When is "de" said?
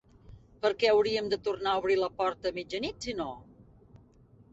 1.33-1.37